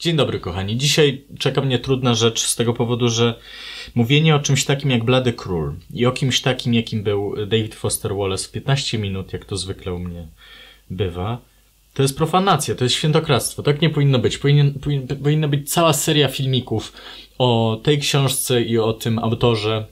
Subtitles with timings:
[0.00, 0.76] Dzień dobry, kochani.
[0.76, 3.34] Dzisiaj czeka mnie trudna rzecz z tego powodu, że
[3.94, 8.16] mówienie o czymś takim jak Blady Król i o kimś takim, jakim był David Foster
[8.16, 10.26] Wallace w 15 minut, jak to zwykle u mnie
[10.90, 11.38] bywa,
[11.94, 13.62] to jest profanacja, to jest świętokradztwo.
[13.62, 14.38] Tak nie powinno być.
[14.38, 16.92] Powinien, powinien, powinna być cała seria filmików
[17.38, 19.86] o tej książce i o tym autorze.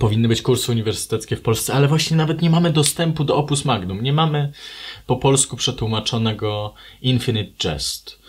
[0.00, 4.02] Powinny być kursy uniwersyteckie w Polsce, ale właśnie nawet nie mamy dostępu do Opus Magnum.
[4.02, 4.52] Nie mamy
[5.06, 8.23] po polsku przetłumaczonego Infinite Jest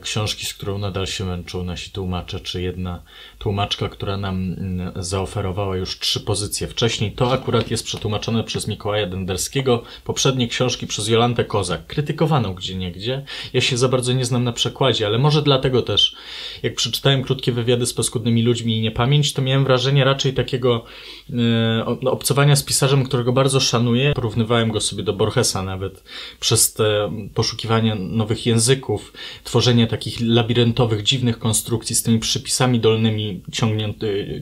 [0.00, 3.02] książki, z którą nadal się męczą nasi tłumacze, czy jedna
[3.38, 7.12] tłumaczka, która nam mm, zaoferowała już trzy pozycje wcześniej.
[7.12, 13.24] To akurat jest przetłumaczone przez Mikołaja Denderskiego, poprzednie książki przez Jolantę Kozak, krytykowaną gdzie niegdzie.
[13.52, 16.16] Ja się za bardzo nie znam na przekładzie, ale może dlatego też,
[16.62, 20.84] jak przeczytałem krótkie wywiady z paskudnymi ludźmi i niepamięć, to miałem wrażenie raczej takiego
[21.30, 24.12] e, obcowania z pisarzem, którego bardzo szanuję.
[24.14, 26.04] Porównywałem go sobie do Borgesa nawet
[26.40, 29.12] przez te poszukiwania nowych języków,
[29.44, 33.42] tworzenie takich labiryntowych, dziwnych konstrukcji z tymi przypisami dolnymi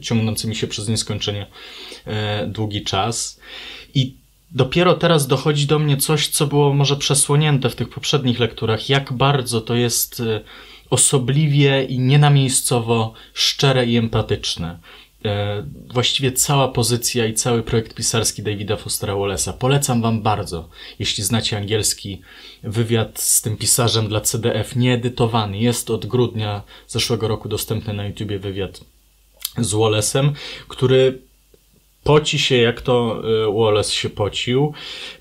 [0.01, 1.47] ciągnącymi się przez nieskończenie
[2.07, 3.41] e, długi czas.
[3.95, 4.15] I
[4.51, 9.13] dopiero teraz dochodzi do mnie coś, co było może przesłonięte w tych poprzednich lekturach, jak
[9.13, 10.41] bardzo to jest e,
[10.91, 14.79] osobliwie i nienamiejscowo szczere i empatyczne.
[15.27, 19.53] E, właściwie cała pozycja i cały projekt pisarski Davida Fostera Wallace'a.
[19.53, 22.21] Polecam wam bardzo, jeśli znacie angielski
[22.63, 25.59] wywiad z tym pisarzem dla CDF, nieedytowany.
[25.59, 28.81] Jest od grudnia zeszłego roku dostępny na YouTubie wywiad
[29.59, 30.33] z Wallace'em,
[30.69, 31.19] który
[32.05, 34.73] poci się, jak to y, Wallace się pocił,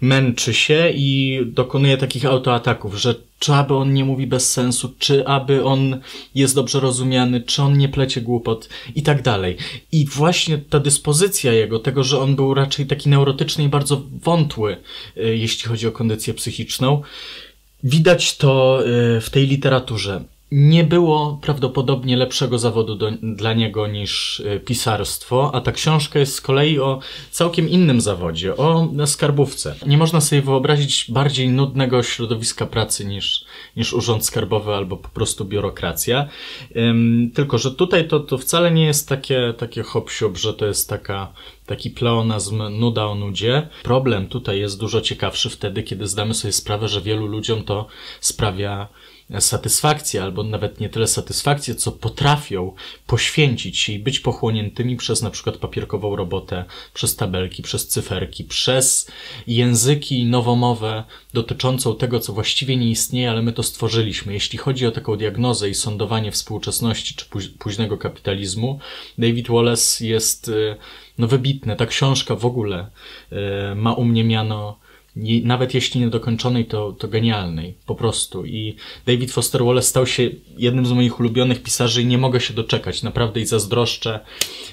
[0.01, 5.27] męczy się i dokonuje takich autoataków, że czy aby on nie mówi bez sensu, czy
[5.27, 6.01] aby on
[6.35, 8.69] jest dobrze rozumiany, czy on nie plecie głupot?
[8.95, 9.57] I tak dalej.
[9.91, 14.77] I właśnie ta dyspozycja jego, tego, że on był raczej taki neurotyczny i bardzo wątły,
[15.17, 17.01] y, jeśli chodzi o kondycję psychiczną,
[17.83, 18.81] widać to
[19.17, 25.51] y, w tej literaturze nie było prawdopodobnie lepszego zawodu do, dla niego niż e, pisarstwo,
[25.53, 26.99] a ta książka jest z kolei o
[27.31, 29.75] całkiem innym zawodzie, o skarbówce.
[29.85, 33.45] Nie można sobie wyobrazić bardziej nudnego środowiska pracy niż,
[33.77, 36.27] niż urząd skarbowy albo po prostu biurokracja.
[36.75, 40.89] Um, tylko, że tutaj to, to wcale nie jest takie, takie hop że to jest
[40.89, 41.33] taka,
[41.65, 43.67] taki pleonazm nuda o nudzie.
[43.83, 47.87] Problem tutaj jest dużo ciekawszy wtedy, kiedy zdamy sobie sprawę, że wielu ludziom to
[48.19, 48.87] sprawia
[49.39, 52.73] satysfakcję, albo nawet nie tyle satysfakcję, co potrafią
[53.07, 59.11] poświęcić się i być pochłoniętymi przez na przykład papierkową robotę, przez tabelki, przez cyferki, przez
[59.47, 61.03] języki nowomowę
[61.33, 64.33] dotyczącą tego, co właściwie nie istnieje, ale my to stworzyliśmy.
[64.33, 67.25] Jeśli chodzi o taką diagnozę i sądowanie współczesności czy
[67.59, 68.79] późnego kapitalizmu,
[69.17, 70.75] David Wallace jest y,
[71.17, 71.75] no wybitny.
[71.75, 72.89] Ta książka w ogóle
[73.71, 74.84] y, ma u mnie miano
[75.43, 78.45] nawet jeśli niedokończonej, to, to genialnej, po prostu.
[78.45, 82.53] I David Foster Wallace stał się jednym z moich ulubionych pisarzy i nie mogę się
[82.53, 83.03] doczekać.
[83.03, 84.19] Naprawdę i zazdroszczę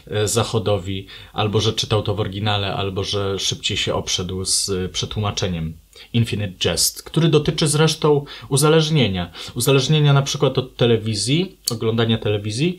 [0.07, 5.75] e, Zachodowi, albo że czytał to w oryginale, albo że szybciej się obszedł z przetłumaczeniem.
[6.13, 9.31] Infinite Jest, który dotyczy zresztą uzależnienia.
[9.55, 12.79] Uzależnienia na przykład od telewizji, oglądania telewizji,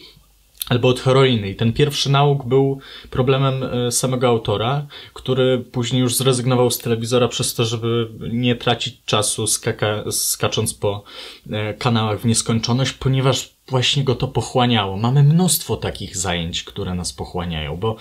[0.70, 1.50] albo od heroiny.
[1.50, 2.80] I ten pierwszy nauk był
[3.10, 8.98] problemem e, samego autora, który później już zrezygnował z telewizora przez to, żeby nie tracić
[9.06, 11.04] czasu skaka, skacząc po
[11.52, 14.98] e, kanałach w nieskończoność, ponieważ właśnie go to pochłaniało.
[14.98, 17.96] Mamy mnóstwo takich zajęć, które nas pochłaniają, bo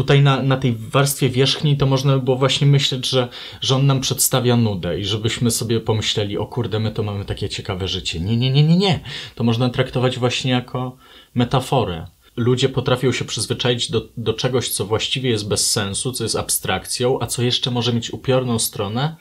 [0.00, 3.28] tutaj na, na tej warstwie wierzchniej to można by było właśnie myśleć, że,
[3.60, 7.48] że on nam przedstawia nudę i żebyśmy sobie pomyśleli, o kurde, my to mamy takie
[7.48, 8.20] ciekawe życie.
[8.20, 9.00] Nie, nie, nie, nie, nie.
[9.34, 10.96] To można traktować właśnie jako
[11.34, 12.06] metaforę.
[12.36, 17.20] Ludzie potrafią się przyzwyczaić do, do czegoś, co właściwie jest bez sensu, co jest abstrakcją,
[17.20, 19.16] a co jeszcze może mieć upiorną stronę,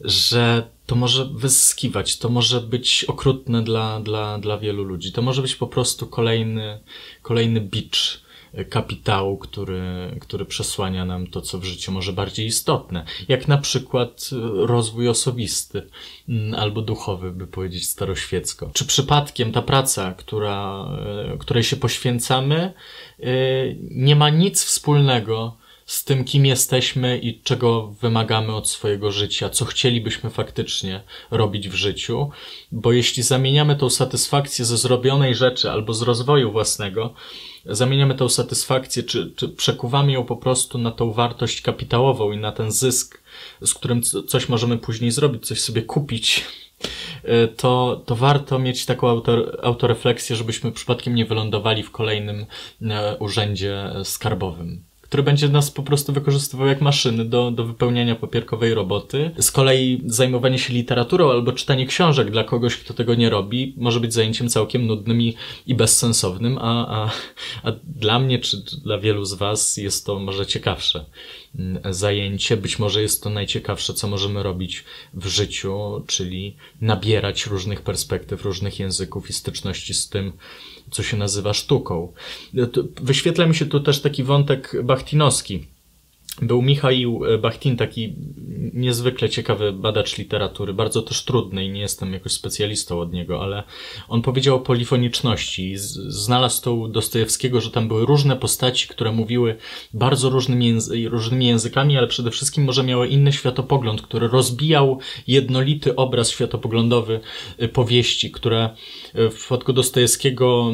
[0.00, 5.12] że to może wyzyskiwać, to może być okrutne dla, dla, dla wielu ludzi.
[5.12, 6.80] To może być po prostu kolejny,
[7.22, 8.25] kolejny bicz
[8.70, 14.30] kapitału, który, który przesłania nam to, co w życiu może bardziej istotne, jak na przykład
[14.54, 15.88] rozwój osobisty
[16.28, 18.70] mm, albo duchowy, by powiedzieć staroświecko.
[18.74, 20.88] Czy przypadkiem ta praca, która,
[21.34, 22.74] e, której się poświęcamy,
[23.20, 23.24] e,
[23.90, 25.56] nie ma nic wspólnego
[25.86, 31.74] z tym, kim jesteśmy i czego wymagamy od swojego życia, co chcielibyśmy faktycznie robić w
[31.74, 32.30] życiu,
[32.72, 37.14] bo jeśli zamieniamy tą satysfakcję ze zrobionej rzeczy albo z rozwoju własnego,
[37.68, 42.52] zamieniamy tą satysfakcję, czy, czy przekuwamy ją po prostu na tą wartość kapitałową i na
[42.52, 43.22] ten zysk,
[43.64, 46.44] z którym coś możemy później zrobić, coś sobie kupić,
[47.22, 52.46] e, to, to warto mieć taką autor, autorefleksję, żebyśmy przypadkiem nie wylądowali w kolejnym
[52.82, 58.74] e, urzędzie skarbowym który będzie nas po prostu wykorzystywał jak maszyny do, do wypełniania papierkowej
[58.74, 59.30] roboty.
[59.38, 64.00] Z kolei zajmowanie się literaturą albo czytanie książek dla kogoś, kto tego nie robi, może
[64.00, 65.34] być zajęciem całkiem nudnym i,
[65.66, 67.10] i bezsensownym, a, a,
[67.62, 71.04] a dla mnie czy, dla wielu z Was jest to może ciekawsze
[71.90, 72.56] zajęcie.
[72.56, 78.78] Być może jest to najciekawsze, co możemy robić w życiu, czyli nabierać różnych perspektyw, różnych
[78.78, 80.32] języków i styczności z tym,
[80.90, 82.12] co się nazywa sztuką.
[83.00, 85.66] Wyświetla mi się tu też taki wątek bachtinowski
[86.42, 88.16] był Michał e, Bachtin, taki
[88.72, 93.62] niezwykle ciekawy badacz literatury, bardzo też trudny i nie jestem jakoś specjalistą od niego, ale
[94.08, 95.74] on powiedział o polifoniczności.
[96.08, 99.56] Znalazł to u Dostojewskiego, że tam były różne postaci, które mówiły
[99.94, 105.96] bardzo różnymi, języ różnymi językami, ale przede wszystkim może miały inny światopogląd, który rozbijał jednolity
[105.96, 107.20] obraz światopoglądowy
[107.58, 108.70] e, powieści, które
[109.14, 110.72] e, w przypadku Dostojewskiego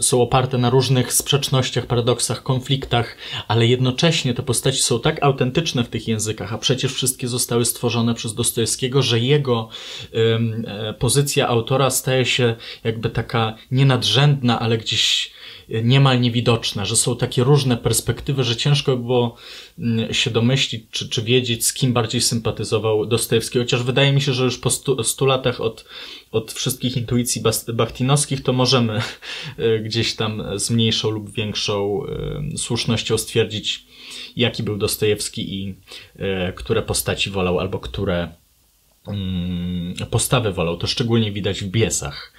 [0.00, 3.16] są oparte na różnych sprzecznościach, paradoksach, konfliktach,
[3.48, 8.14] ale jednocześnie te postaci są tak autentyczne w tych językach, a przecież wszystkie zostały stworzone
[8.14, 9.68] przez Dostojewskiego, że jego
[10.12, 15.32] e, pozycja autora staje się jakby taka nienadrzędna, ale gdzieś
[15.70, 19.36] e, niemal niewidoczna, że są takie różne perspektywy, że ciężko było
[19.78, 23.58] mm, się domyślić, czy, czy wiedzieć, z kim bardziej sympatyzował Dostojewski.
[23.58, 25.84] Chociaż wydaje mi się, że już po stu, stu latach od,
[26.32, 27.42] od wszystkich intuicji
[27.74, 29.00] bachtinowskich, to możemy
[29.58, 32.02] e, gdzieś tam z mniejszą lub większą
[32.56, 33.91] słusznością stwierdzić,
[34.36, 35.74] jaki był Dostojewski i
[36.16, 38.28] e, które postaci wolał, albo które
[39.06, 40.76] mm, postawy wolał.
[40.76, 42.32] To szczególnie widać w Biesach.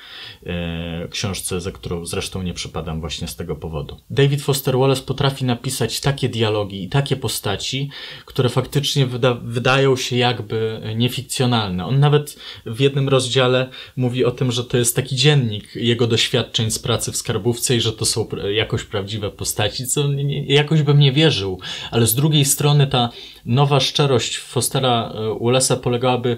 [0.46, 4.00] E, książce, za którą zresztą nie przypadam właśnie z tego powodu.
[4.10, 7.90] David Foster Wallace potrafi napisać takie dialogi i takie postaci,
[8.26, 11.86] które faktycznie wyda wydają się jakby niefikcjonalne.
[11.86, 16.72] On nawet w jednym rozdziale mówi o tym, że to jest taki dziennik jego doświadczeń
[16.72, 20.04] z pracy w skarbówce i że to są jakoś prawdziwe postaci, co
[20.48, 21.60] jakoś bym nie wierzył,
[21.92, 23.10] ale z drugiej strony ta
[23.46, 26.38] nowa szczerość Fostera e, Wallace'a polegałaby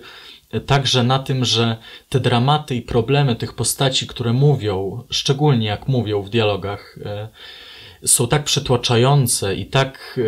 [0.65, 1.77] także na tym, że
[2.09, 7.29] te dramaty i problemy tych postaci, które mówią, szczególnie jak mówią w dialogach, e,
[8.07, 10.19] są tak przytłaczające i tak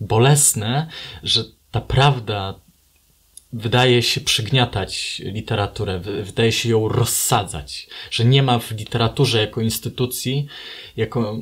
[0.00, 0.86] bolesne,
[1.22, 2.54] że ta prawda
[3.54, 10.46] wydaje się przygniatać literaturę, wydaje się ją rozsadzać, że nie ma w literaturze jako instytucji,
[10.96, 11.38] jako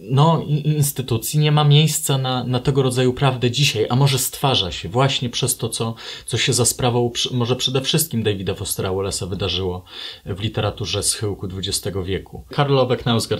[0.00, 4.88] no, instytucji, nie ma miejsca na, na tego rodzaju prawdę dzisiaj, a może stwarza się
[4.88, 5.94] właśnie przez to, co,
[6.26, 9.84] co się za sprawą może przede wszystkim Davida Fostera Wallace'a wydarzyło
[10.26, 12.44] w literaturze schyłku XX wieku.
[12.48, 12.96] Karl Ove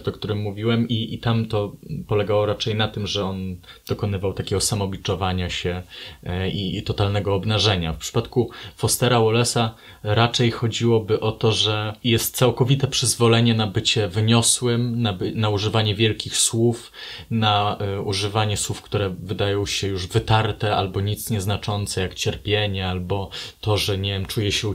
[0.06, 1.73] o którym mówiłem i, i tam to
[2.09, 3.56] polegało raczej na tym, że on
[3.88, 5.82] dokonywał takiego samobiczowania się
[6.23, 9.70] e, i, i totalnego obnażenia przypadku Fostera Wallace'a
[10.02, 15.94] raczej chodziłoby o to, że jest całkowite przyzwolenie na bycie wyniosłym, na, by, na używanie
[15.94, 16.93] wielkich słów,
[17.31, 23.31] na y, używanie słów, które wydają się już wytarte albo nic nieznaczące, jak cierpienie, albo
[23.60, 24.69] to, że nie wiem, czuje się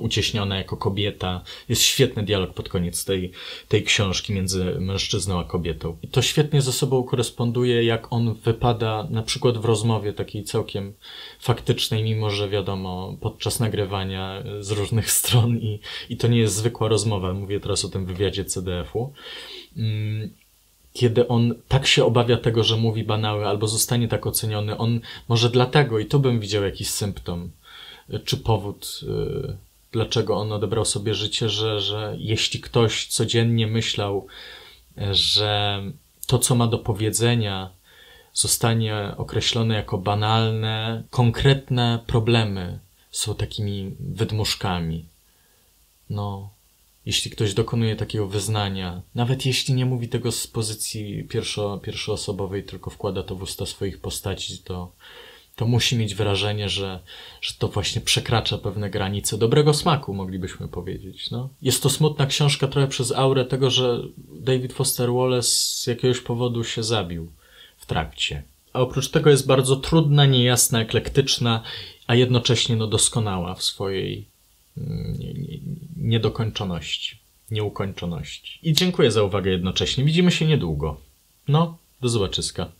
[0.00, 1.40] ucieśniona jako kobieta.
[1.68, 3.32] Jest świetny dialog pod koniec tej,
[3.68, 5.96] tej książki między mężczyzną a kobietą.
[6.02, 10.94] I to świetnie ze sobą koresponduje, jak on wypada na przykład w rozmowie takiej całkiem
[11.40, 12.63] faktycznej, mimo że wiadomo,
[13.20, 15.80] podczas nagrywania z różnych stron i,
[16.10, 17.32] i to nie jest zwykła rozmowa.
[17.32, 19.12] Mówię teraz o tym wywiadzie CDF-u.
[19.76, 20.30] Mm,
[20.92, 25.50] kiedy on tak się obawia tego, że mówi banały albo zostanie tak oceniony, on może
[25.50, 27.50] dlatego, i tu bym widział jakiś symptom,
[28.24, 29.56] czy powód, y,
[29.92, 34.26] dlaczego on odebrał sobie życie, że, że jeśli ktoś codziennie myślał,
[35.12, 35.82] że
[36.26, 37.70] to, co ma do powiedzenia,
[38.34, 42.78] zostanie określone jako banalne, konkretne problemy
[43.10, 45.04] są takimi wydmuszkami.
[46.10, 46.50] No,
[47.06, 52.90] jeśli ktoś dokonuje takiego wyznania, nawet jeśli nie mówi tego z pozycji pierwszo, pierwszoosobowej, tylko
[52.90, 54.92] wkłada to w usta swoich postaci, to,
[55.56, 57.00] to musi mieć wrażenie, że,
[57.40, 61.30] że to właśnie przekracza pewne granice dobrego smaku, moglibyśmy powiedzieć.
[61.30, 61.48] No.
[61.62, 64.00] Jest to smutna książka trochę przez aurę tego, że
[64.40, 67.30] David Foster Wallace z jakiegoś powodu się zabił
[67.84, 68.42] w trakcie.
[68.72, 71.62] A oprócz tego jest bardzo trudna, niejasna, eklektyczna,
[72.06, 74.24] a jednocześnie no, doskonała w swojej
[74.76, 75.18] mm,
[75.96, 77.18] niedokończoności,
[77.50, 78.58] nieukończoności.
[78.62, 80.04] I dziękuję za uwagę jednocześnie.
[80.04, 81.00] Widzimy się niedługo.
[81.48, 82.72] No, do zobaczyska.